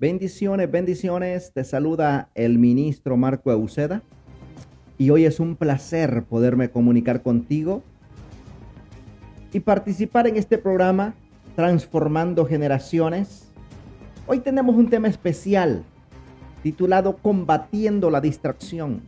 Bendiciones, 0.00 0.70
bendiciones. 0.70 1.52
Te 1.52 1.62
saluda 1.62 2.30
el 2.34 2.58
ministro 2.58 3.18
Marco 3.18 3.52
Euseda. 3.52 4.02
Y 4.96 5.10
hoy 5.10 5.26
es 5.26 5.38
un 5.40 5.56
placer 5.56 6.22
poderme 6.22 6.70
comunicar 6.70 7.22
contigo 7.22 7.82
y 9.52 9.60
participar 9.60 10.26
en 10.26 10.38
este 10.38 10.56
programa 10.56 11.12
Transformando 11.54 12.46
Generaciones. 12.46 13.48
Hoy 14.26 14.38
tenemos 14.38 14.74
un 14.74 14.88
tema 14.88 15.06
especial 15.06 15.84
titulado 16.62 17.18
Combatiendo 17.18 18.08
la 18.08 18.22
Distracción. 18.22 19.02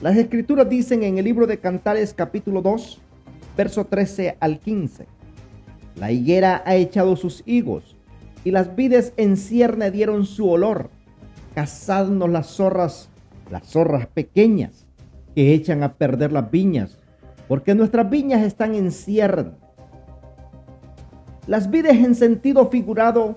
Las 0.00 0.16
escrituras 0.16 0.68
dicen 0.68 1.02
en 1.02 1.18
el 1.18 1.24
libro 1.24 1.48
de 1.48 1.58
Cantares 1.58 2.14
capítulo 2.14 2.62
2, 2.62 3.00
verso 3.56 3.84
13 3.84 4.36
al 4.38 4.60
15. 4.60 5.06
La 5.96 6.12
higuera 6.12 6.62
ha 6.64 6.76
echado 6.76 7.16
sus 7.16 7.42
higos 7.46 7.95
y 8.46 8.52
las 8.52 8.76
vides 8.76 9.12
en 9.16 9.36
cierne 9.36 9.90
dieron 9.90 10.24
su 10.24 10.48
olor. 10.48 10.88
Cazadnos 11.56 12.30
las 12.30 12.46
zorras, 12.46 13.08
las 13.50 13.66
zorras 13.66 14.06
pequeñas 14.06 14.86
que 15.34 15.52
echan 15.52 15.82
a 15.82 15.94
perder 15.94 16.30
las 16.30 16.48
viñas, 16.48 16.96
porque 17.48 17.74
nuestras 17.74 18.08
viñas 18.08 18.44
están 18.44 18.76
en 18.76 18.92
cierne. 18.92 19.50
Las 21.48 21.72
vides 21.72 21.96
en 21.96 22.14
sentido 22.14 22.68
figurado 22.68 23.36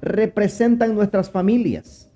representan 0.00 0.94
nuestras 0.94 1.28
familias, 1.30 2.12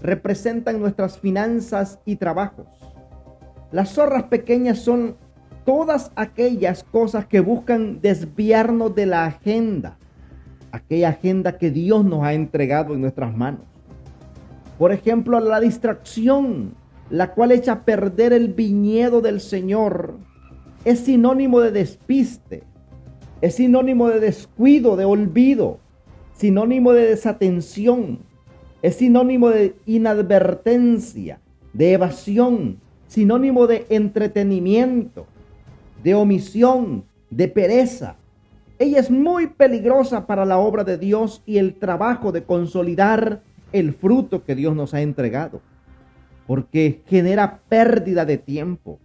representan 0.00 0.78
nuestras 0.78 1.18
finanzas 1.18 1.98
y 2.04 2.14
trabajos. 2.14 2.68
Las 3.72 3.94
zorras 3.94 4.22
pequeñas 4.28 4.78
son 4.78 5.16
todas 5.64 6.12
aquellas 6.14 6.84
cosas 6.84 7.26
que 7.26 7.40
buscan 7.40 8.00
desviarnos 8.00 8.94
de 8.94 9.06
la 9.06 9.24
agenda, 9.24 9.98
aquella 10.72 11.10
agenda 11.10 11.58
que 11.58 11.70
Dios 11.70 12.04
nos 12.04 12.22
ha 12.22 12.34
entregado 12.34 12.94
en 12.94 13.00
nuestras 13.00 13.36
manos. 13.36 13.62
Por 14.78 14.92
ejemplo, 14.92 15.38
la 15.40 15.60
distracción, 15.60 16.74
la 17.10 17.32
cual 17.32 17.52
echa 17.52 17.72
a 17.72 17.84
perder 17.84 18.32
el 18.32 18.54
viñedo 18.54 19.20
del 19.20 19.40
Señor, 19.40 20.16
es 20.84 21.00
sinónimo 21.00 21.60
de 21.60 21.70
despiste, 21.70 22.62
es 23.40 23.56
sinónimo 23.56 24.08
de 24.08 24.20
descuido, 24.20 24.96
de 24.96 25.04
olvido, 25.04 25.78
sinónimo 26.34 26.92
de 26.92 27.06
desatención, 27.06 28.20
es 28.82 28.96
sinónimo 28.96 29.50
de 29.50 29.74
inadvertencia, 29.84 31.40
de 31.72 31.92
evasión, 31.92 32.78
sinónimo 33.06 33.66
de 33.66 33.86
entretenimiento, 33.90 35.26
de 36.02 36.14
omisión, 36.14 37.04
de 37.28 37.48
pereza, 37.48 38.16
ella 38.80 38.98
es 38.98 39.10
muy 39.10 39.46
peligrosa 39.46 40.26
para 40.26 40.46
la 40.46 40.56
obra 40.56 40.84
de 40.84 40.96
Dios 40.96 41.42
y 41.44 41.58
el 41.58 41.74
trabajo 41.74 42.32
de 42.32 42.44
consolidar 42.44 43.42
el 43.72 43.92
fruto 43.92 44.42
que 44.42 44.54
Dios 44.54 44.74
nos 44.74 44.94
ha 44.94 45.02
entregado, 45.02 45.60
porque 46.46 47.02
genera 47.06 47.60
pérdida 47.68 48.24
de 48.24 48.38
tiempo, 48.38 48.98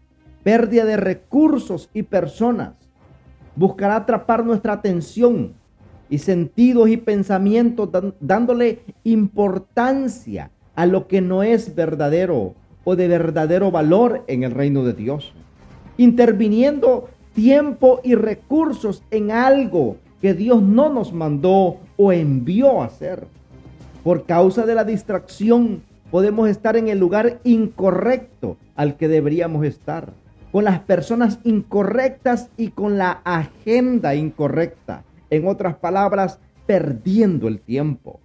pérdida 0.43 0.85
de 0.85 0.95
recursos 0.95 1.89
y 1.93 2.03
personas. 2.03 2.75
Buscará 3.57 3.97
atrapar 3.97 4.45
nuestra 4.45 4.71
atención 4.71 5.55
y 6.09 6.19
sentidos 6.19 6.87
y 6.87 6.95
pensamientos 6.95 7.89
dándole 8.21 8.79
importancia 9.03 10.51
a 10.75 10.85
lo 10.85 11.09
que 11.09 11.19
no 11.19 11.43
es 11.43 11.75
verdadero 11.75 12.55
o 12.85 12.95
de 12.95 13.09
verdadero 13.09 13.71
valor 13.71 14.23
en 14.27 14.43
el 14.43 14.51
reino 14.51 14.85
de 14.85 14.93
Dios. 14.93 15.33
Interviniendo 15.97 17.09
tiempo 17.35 17.99
y 18.03 18.15
recursos 18.15 19.03
en 19.11 19.29
algo 19.29 19.97
que 20.21 20.33
Dios 20.33 20.63
no 20.63 20.89
nos 20.89 21.13
mandó 21.13 21.77
o 21.97 22.11
envió 22.11 22.81
a 22.81 22.85
hacer. 22.85 23.27
Por 24.03 24.25
causa 24.25 24.65
de 24.65 24.73
la 24.73 24.85
distracción 24.85 25.83
podemos 26.09 26.49
estar 26.49 26.77
en 26.77 26.87
el 26.87 26.97
lugar 26.97 27.39
incorrecto 27.43 28.57
al 28.75 28.95
que 28.95 29.07
deberíamos 29.07 29.65
estar, 29.65 30.13
con 30.51 30.63
las 30.63 30.79
personas 30.79 31.39
incorrectas 31.43 32.49
y 32.57 32.69
con 32.69 32.97
la 32.97 33.21
agenda 33.23 34.15
incorrecta. 34.15 35.03
En 35.29 35.47
otras 35.47 35.75
palabras, 35.75 36.39
perdiendo 36.65 37.47
el 37.47 37.59
tiempo. 37.59 38.19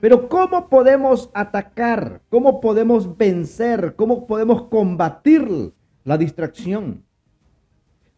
Pero 0.00 0.28
¿cómo 0.28 0.68
podemos 0.68 1.30
atacar? 1.32 2.20
¿Cómo 2.28 2.60
podemos 2.60 3.16
vencer? 3.16 3.94
¿Cómo 3.96 4.26
podemos 4.26 4.62
combatir 4.64 5.72
la 6.04 6.18
distracción? 6.18 7.04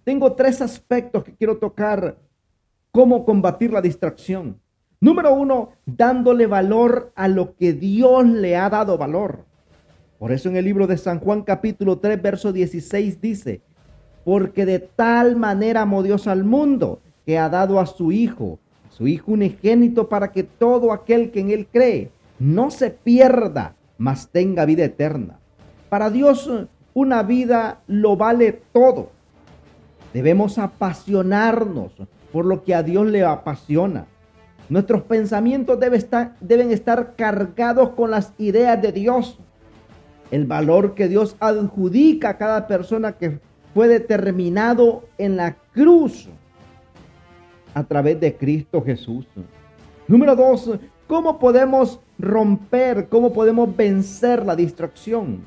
Tengo 0.04 0.32
tres 0.32 0.60
aspectos 0.60 1.22
que 1.24 1.34
quiero 1.34 1.58
tocar. 1.58 2.16
Cómo 2.90 3.24
combatir 3.24 3.72
la 3.72 3.80
distracción. 3.80 4.60
Número 5.00 5.32
uno, 5.34 5.70
dándole 5.86 6.46
valor 6.46 7.12
a 7.14 7.26
lo 7.26 7.56
que 7.56 7.72
Dios 7.72 8.26
le 8.26 8.56
ha 8.56 8.68
dado 8.68 8.98
valor. 8.98 9.44
Por 10.18 10.30
eso 10.30 10.48
en 10.48 10.56
el 10.56 10.64
libro 10.64 10.86
de 10.86 10.96
San 10.96 11.18
Juan 11.18 11.42
capítulo 11.42 11.98
3, 11.98 12.22
verso 12.22 12.52
16 12.52 13.20
dice, 13.20 13.62
porque 14.24 14.64
de 14.64 14.78
tal 14.78 15.34
manera 15.34 15.82
amó 15.82 16.02
Dios 16.02 16.28
al 16.28 16.44
mundo 16.44 17.00
que 17.26 17.38
ha 17.38 17.48
dado 17.48 17.80
a 17.80 17.86
su 17.86 18.12
Hijo, 18.12 18.60
su 18.90 19.08
Hijo 19.08 19.32
unigénito, 19.32 20.08
para 20.08 20.30
que 20.30 20.44
todo 20.44 20.92
aquel 20.92 21.30
que 21.32 21.40
en 21.40 21.50
Él 21.50 21.66
cree 21.66 22.10
no 22.38 22.70
se 22.70 22.90
pierda, 22.90 23.74
mas 23.98 24.28
tenga 24.28 24.64
vida 24.64 24.84
eterna. 24.84 25.40
Para 25.88 26.10
Dios 26.10 26.48
una 26.94 27.22
vida 27.22 27.80
lo 27.86 28.16
vale 28.16 28.60
todo. 28.72 29.10
Debemos 30.12 30.58
apasionarnos 30.58 31.92
por 32.32 32.44
lo 32.44 32.64
que 32.64 32.74
a 32.74 32.82
Dios 32.82 33.06
le 33.06 33.24
apasiona. 33.24 34.06
Nuestros 34.68 35.02
pensamientos 35.02 35.78
deben 35.78 36.70
estar 36.70 37.14
cargados 37.16 37.90
con 37.90 38.10
las 38.10 38.32
ideas 38.38 38.80
de 38.80 38.92
Dios. 38.92 39.38
El 40.30 40.46
valor 40.46 40.94
que 40.94 41.08
Dios 41.08 41.36
adjudica 41.40 42.30
a 42.30 42.38
cada 42.38 42.66
persona 42.66 43.12
que 43.12 43.38
fue 43.74 43.88
determinado 43.88 45.04
en 45.18 45.36
la 45.36 45.56
cruz 45.72 46.28
a 47.74 47.84
través 47.84 48.20
de 48.20 48.36
Cristo 48.36 48.82
Jesús. 48.82 49.26
Número 50.08 50.36
dos, 50.36 50.70
¿cómo 51.06 51.38
podemos 51.38 52.00
romper, 52.18 53.08
cómo 53.08 53.32
podemos 53.32 53.74
vencer 53.74 54.44
la 54.44 54.56
distracción? 54.56 55.40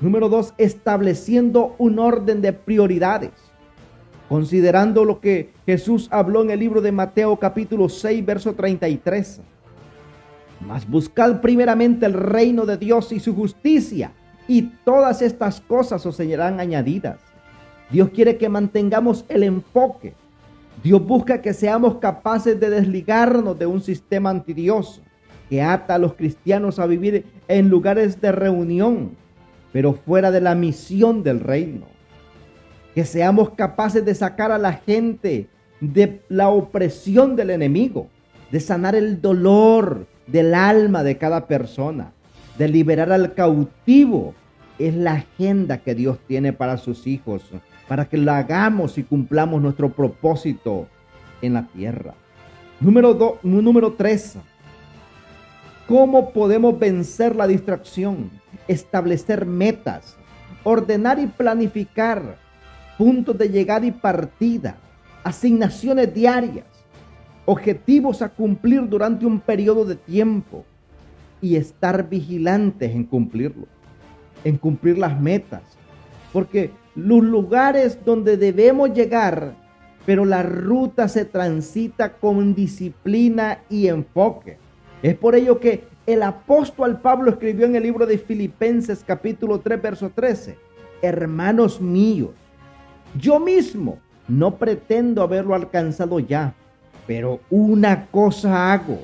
Número 0.00 0.28
dos, 0.28 0.54
estableciendo 0.58 1.74
un 1.78 1.98
orden 1.98 2.40
de 2.40 2.52
prioridades. 2.52 3.47
Considerando 4.28 5.06
lo 5.06 5.20
que 5.20 5.52
Jesús 5.64 6.08
habló 6.10 6.42
en 6.42 6.50
el 6.50 6.60
libro 6.60 6.82
de 6.82 6.92
Mateo 6.92 7.36
capítulo 7.36 7.88
6, 7.88 8.26
verso 8.26 8.52
33. 8.52 9.40
Mas 10.60 10.86
buscad 10.86 11.40
primeramente 11.40 12.04
el 12.04 12.12
reino 12.12 12.66
de 12.66 12.76
Dios 12.76 13.10
y 13.12 13.20
su 13.20 13.34
justicia, 13.34 14.12
y 14.46 14.62
todas 14.84 15.22
estas 15.22 15.62
cosas 15.62 16.04
os 16.04 16.16
serán 16.16 16.60
añadidas. 16.60 17.18
Dios 17.90 18.10
quiere 18.10 18.36
que 18.36 18.50
mantengamos 18.50 19.24
el 19.30 19.44
enfoque. 19.44 20.12
Dios 20.82 21.04
busca 21.04 21.40
que 21.40 21.54
seamos 21.54 21.96
capaces 21.96 22.60
de 22.60 22.68
desligarnos 22.68 23.58
de 23.58 23.66
un 23.66 23.80
sistema 23.80 24.28
antidioso 24.28 25.00
que 25.48 25.62
ata 25.62 25.94
a 25.94 25.98
los 25.98 26.12
cristianos 26.14 26.78
a 26.78 26.86
vivir 26.86 27.24
en 27.48 27.70
lugares 27.70 28.20
de 28.20 28.30
reunión, 28.32 29.16
pero 29.72 29.94
fuera 29.94 30.30
de 30.30 30.42
la 30.42 30.54
misión 30.54 31.22
del 31.22 31.40
reino 31.40 31.97
que 32.98 33.04
seamos 33.04 33.50
capaces 33.50 34.04
de 34.04 34.12
sacar 34.12 34.50
a 34.50 34.58
la 34.58 34.72
gente 34.72 35.48
de 35.80 36.20
la 36.28 36.48
opresión 36.48 37.36
del 37.36 37.50
enemigo, 37.50 38.08
de 38.50 38.58
sanar 38.58 38.96
el 38.96 39.22
dolor 39.22 40.08
del 40.26 40.52
alma 40.52 41.04
de 41.04 41.16
cada 41.16 41.46
persona, 41.46 42.10
de 42.58 42.66
liberar 42.66 43.12
al 43.12 43.34
cautivo. 43.34 44.34
Es 44.80 44.96
la 44.96 45.12
agenda 45.12 45.78
que 45.78 45.94
Dios 45.94 46.18
tiene 46.26 46.52
para 46.52 46.76
sus 46.76 47.06
hijos, 47.06 47.44
para 47.86 48.08
que 48.08 48.16
lo 48.16 48.32
hagamos 48.32 48.98
y 48.98 49.04
cumplamos 49.04 49.62
nuestro 49.62 49.92
propósito 49.92 50.88
en 51.40 51.54
la 51.54 51.68
tierra. 51.68 52.14
Número, 52.80 53.38
número 53.44 53.92
tres, 53.92 54.34
¿cómo 55.86 56.32
podemos 56.32 56.76
vencer 56.76 57.36
la 57.36 57.46
distracción? 57.46 58.28
Establecer 58.66 59.46
metas, 59.46 60.16
ordenar 60.64 61.20
y 61.20 61.28
planificar 61.28 62.47
puntos 62.98 63.38
de 63.38 63.48
llegada 63.48 63.86
y 63.86 63.92
partida, 63.92 64.76
asignaciones 65.22 66.12
diarias, 66.12 66.66
objetivos 67.46 68.20
a 68.20 68.28
cumplir 68.28 68.86
durante 68.88 69.24
un 69.24 69.40
periodo 69.40 69.84
de 69.84 69.94
tiempo 69.94 70.64
y 71.40 71.54
estar 71.54 72.08
vigilantes 72.08 72.90
en 72.90 73.04
cumplirlo, 73.04 73.66
en 74.42 74.58
cumplir 74.58 74.98
las 74.98 75.18
metas. 75.18 75.62
Porque 76.32 76.72
los 76.96 77.22
lugares 77.22 78.00
donde 78.04 78.36
debemos 78.36 78.92
llegar, 78.92 79.54
pero 80.04 80.24
la 80.24 80.42
ruta 80.42 81.06
se 81.06 81.24
transita 81.24 82.14
con 82.14 82.54
disciplina 82.54 83.60
y 83.70 83.86
enfoque. 83.86 84.58
Es 85.02 85.14
por 85.14 85.36
ello 85.36 85.60
que 85.60 85.84
el 86.06 86.24
apóstol 86.24 87.00
Pablo 87.00 87.30
escribió 87.30 87.66
en 87.66 87.76
el 87.76 87.84
libro 87.84 88.06
de 88.06 88.18
Filipenses 88.18 89.04
capítulo 89.06 89.60
3, 89.60 89.80
verso 89.80 90.10
13, 90.12 90.56
hermanos 91.00 91.80
míos, 91.80 92.30
yo 93.16 93.40
mismo 93.40 93.98
no 94.26 94.56
pretendo 94.56 95.22
haberlo 95.22 95.54
alcanzado 95.54 96.20
ya, 96.20 96.54
pero 97.06 97.40
una 97.50 98.06
cosa 98.06 98.72
hago, 98.72 98.98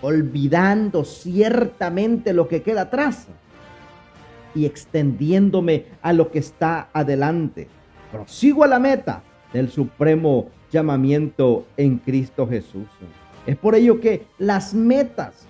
olvidando 0.00 1.04
ciertamente 1.04 2.32
lo 2.32 2.46
que 2.46 2.62
queda 2.62 2.82
atrás 2.82 3.26
y 4.54 4.64
extendiéndome 4.64 5.86
a 6.02 6.12
lo 6.12 6.30
que 6.30 6.38
está 6.38 6.88
adelante. 6.92 7.68
Prosigo 8.12 8.64
a 8.64 8.68
la 8.68 8.78
meta 8.78 9.22
del 9.52 9.70
supremo 9.70 10.48
llamamiento 10.70 11.66
en 11.76 11.98
Cristo 11.98 12.46
Jesús. 12.46 12.86
Es 13.46 13.56
por 13.56 13.74
ello 13.74 14.00
que 14.00 14.26
las 14.38 14.74
metas 14.74 15.46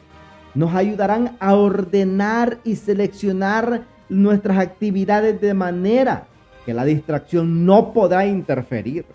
nos 0.55 0.75
ayudarán 0.75 1.37
a 1.41 1.55
ordenar 1.55 2.59
y 2.65 2.77
seleccionar 2.77 3.83
nuestras 4.09 4.59
actividades 4.59 5.41
de 5.41 5.53
manera 5.53 6.27
que 6.69 6.75
la 6.75 6.85
distracción 6.85 7.65
no 7.65 7.95
podrá 7.95 8.27
interferir. 8.27 9.07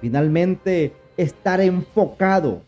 Finalmente, 0.00 0.92
estar 1.16 1.60
enfocado 1.60 2.62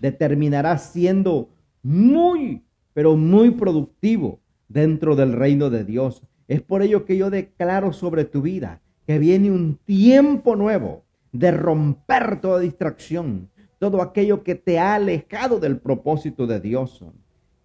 determinará 0.00 0.76
siendo 0.76 1.48
muy, 1.80 2.64
pero 2.94 3.16
muy 3.16 3.52
productivo 3.52 4.40
dentro 4.66 5.14
del 5.14 5.34
reino 5.34 5.70
de 5.70 5.84
Dios. 5.84 6.20
Es 6.48 6.62
por 6.62 6.82
ello 6.82 7.04
que 7.04 7.16
yo 7.16 7.30
declaro 7.30 7.92
sobre 7.92 8.24
tu 8.24 8.42
vida 8.42 8.80
que 9.06 9.20
viene 9.20 9.52
un 9.52 9.76
tiempo 9.84 10.56
nuevo 10.56 11.04
de 11.30 11.52
romper 11.52 12.40
toda 12.40 12.58
distracción, 12.58 13.50
todo 13.78 14.02
aquello 14.02 14.42
que 14.42 14.56
te 14.56 14.80
ha 14.80 14.96
alejado 14.96 15.60
del 15.60 15.78
propósito 15.78 16.48
de 16.48 16.58
Dios. 16.58 17.04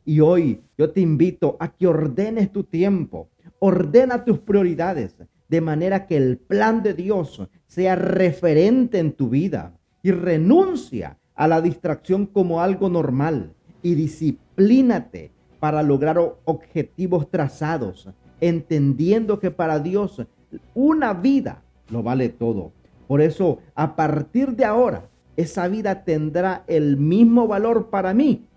Y 0.06 0.20
hoy 0.20 0.62
yo 0.78 0.92
te 0.92 1.02
invito 1.02 1.58
a 1.60 1.74
que 1.74 1.88
ordenes 1.88 2.52
tu 2.52 2.64
tiempo, 2.64 3.32
ordena 3.58 4.24
tus 4.24 4.38
prioridades, 4.38 5.16
de 5.54 5.62
manera 5.62 6.08
que 6.08 6.18
el 6.18 6.40
plan 6.40 6.82
de 6.82 6.96
Dios 6.96 7.40
sea 7.68 7.96
referente 7.96 8.98
en 8.98 9.12
tu 9.12 9.30
vida 9.30 9.78
y 10.02 10.10
renuncia 10.10 11.20
a 11.36 11.48
la 11.48 11.62
distracción 11.62 12.26
como 12.26 12.62
algo 12.62 12.90
normal 12.90 13.54
y 13.84 13.94
disciplínate 13.94 15.30
para 15.60 15.84
lograr 15.84 16.18
objetivos 16.46 17.30
trazados, 17.30 18.10
entendiendo 18.42 19.40
que 19.40 19.52
para 19.52 19.78
Dios 19.78 20.26
una 20.74 21.14
vida 21.14 21.62
lo 21.92 22.02
vale 22.02 22.30
todo. 22.30 22.72
Por 23.08 23.22
eso, 23.22 23.60
a 23.76 23.96
partir 23.96 24.56
de 24.56 24.66
ahora, 24.66 25.08
esa 25.38 25.68
vida 25.68 26.04
tendrá 26.04 26.64
el 26.66 26.98
mismo 26.98 27.48
valor 27.48 27.92
para 27.92 28.16
mí 28.16 28.48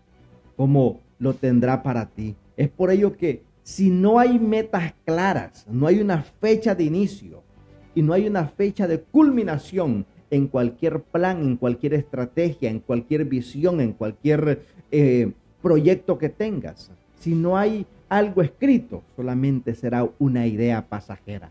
como 0.56 1.00
lo 1.18 1.34
tendrá 1.34 1.82
para 1.82 2.06
ti. 2.06 2.36
Es 2.56 2.70
por 2.70 2.90
ello 2.90 3.18
que 3.18 3.42
si 3.66 3.90
no 3.90 4.20
hay 4.20 4.38
metas 4.38 4.94
claras, 5.04 5.66
no 5.68 5.88
hay 5.88 5.98
una 5.98 6.22
fecha 6.22 6.76
de 6.76 6.84
inicio 6.84 7.42
y 7.96 8.02
no 8.02 8.12
hay 8.12 8.28
una 8.28 8.46
fecha 8.46 8.86
de 8.86 9.00
culminación 9.00 10.06
en 10.30 10.46
cualquier 10.46 11.02
plan, 11.02 11.42
en 11.42 11.56
cualquier 11.56 11.94
estrategia, 11.94 12.70
en 12.70 12.78
cualquier 12.78 13.24
visión, 13.24 13.80
en 13.80 13.92
cualquier 13.92 14.62
eh, 14.92 15.32
proyecto 15.62 16.16
que 16.16 16.28
tengas. 16.28 16.92
Si 17.18 17.34
no 17.34 17.58
hay 17.58 17.86
algo 18.08 18.40
escrito, 18.40 19.02
solamente 19.16 19.74
será 19.74 20.08
una 20.20 20.46
idea 20.46 20.86
pasajera. 20.86 21.50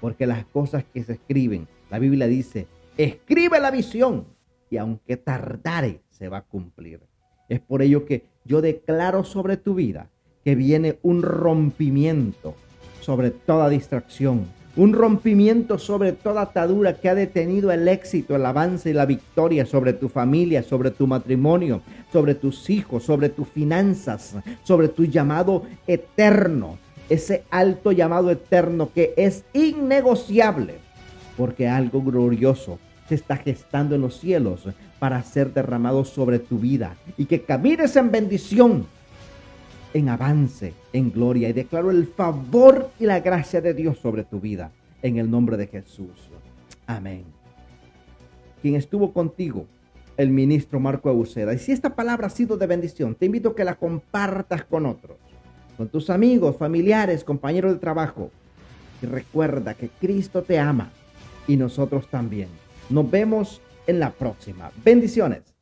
Porque 0.00 0.26
las 0.26 0.44
cosas 0.46 0.84
que 0.92 1.04
se 1.04 1.12
escriben, 1.12 1.68
la 1.88 2.00
Biblia 2.00 2.26
dice, 2.26 2.66
escribe 2.96 3.60
la 3.60 3.70
visión 3.70 4.26
y 4.70 4.76
aunque 4.76 5.16
tardare, 5.16 6.00
se 6.10 6.28
va 6.28 6.38
a 6.38 6.44
cumplir. 6.44 7.00
Es 7.48 7.60
por 7.60 7.80
ello 7.80 8.06
que 8.06 8.24
yo 8.44 8.60
declaro 8.60 9.22
sobre 9.22 9.56
tu 9.56 9.74
vida 9.74 10.10
que 10.44 10.54
viene 10.54 10.98
un 11.02 11.22
rompimiento 11.22 12.54
sobre 13.00 13.30
toda 13.30 13.68
distracción, 13.68 14.46
un 14.76 14.92
rompimiento 14.92 15.78
sobre 15.78 16.12
toda 16.12 16.42
atadura 16.42 16.94
que 16.94 17.08
ha 17.08 17.14
detenido 17.14 17.70
el 17.72 17.86
éxito, 17.88 18.36
el 18.36 18.44
avance 18.44 18.90
y 18.90 18.92
la 18.92 19.06
victoria 19.06 19.64
sobre 19.64 19.92
tu 19.92 20.08
familia, 20.08 20.62
sobre 20.62 20.90
tu 20.90 21.06
matrimonio, 21.06 21.80
sobre 22.12 22.34
tus 22.34 22.68
hijos, 22.70 23.04
sobre 23.04 23.28
tus 23.28 23.48
finanzas, 23.48 24.36
sobre 24.64 24.88
tu 24.88 25.04
llamado 25.04 25.62
eterno, 25.86 26.78
ese 27.08 27.44
alto 27.50 27.92
llamado 27.92 28.30
eterno 28.30 28.90
que 28.94 29.14
es 29.16 29.44
innegociable, 29.52 30.74
porque 31.36 31.68
algo 31.68 32.02
glorioso 32.02 32.78
se 33.08 33.14
está 33.14 33.36
gestando 33.36 33.94
en 33.94 34.00
los 34.00 34.18
cielos 34.18 34.66
para 34.98 35.22
ser 35.22 35.52
derramado 35.52 36.04
sobre 36.04 36.38
tu 36.38 36.58
vida 36.58 36.96
y 37.16 37.26
que 37.26 37.42
camines 37.42 37.94
en 37.96 38.10
bendición 38.10 38.86
en 39.94 40.10
avance, 40.10 40.74
en 40.92 41.10
gloria. 41.10 41.48
Y 41.48 41.54
declaro 41.54 41.90
el 41.90 42.06
favor 42.06 42.90
y 43.00 43.06
la 43.06 43.20
gracia 43.20 43.62
de 43.62 43.72
Dios 43.72 43.98
sobre 43.98 44.24
tu 44.24 44.40
vida. 44.40 44.70
En 45.00 45.16
el 45.16 45.30
nombre 45.30 45.56
de 45.56 45.66
Jesús. 45.66 46.28
Amén. 46.86 47.24
Quien 48.60 48.74
estuvo 48.74 49.12
contigo, 49.12 49.66
el 50.16 50.30
ministro 50.30 50.80
Marco 50.80 51.08
Auceda. 51.08 51.54
Y 51.54 51.58
si 51.58 51.72
esta 51.72 51.94
palabra 51.94 52.26
ha 52.26 52.30
sido 52.30 52.56
de 52.56 52.66
bendición, 52.66 53.14
te 53.14 53.26
invito 53.26 53.50
a 53.50 53.54
que 53.54 53.64
la 53.64 53.74
compartas 53.74 54.64
con 54.64 54.86
otros, 54.86 55.16
con 55.76 55.88
tus 55.88 56.10
amigos, 56.10 56.56
familiares, 56.56 57.24
compañeros 57.24 57.72
de 57.72 57.78
trabajo. 57.78 58.30
Y 59.02 59.06
recuerda 59.06 59.74
que 59.74 59.88
Cristo 59.88 60.42
te 60.42 60.58
ama 60.58 60.90
y 61.46 61.56
nosotros 61.56 62.08
también. 62.08 62.48
Nos 62.90 63.10
vemos 63.10 63.60
en 63.86 64.00
la 64.00 64.10
próxima. 64.10 64.70
Bendiciones. 64.84 65.53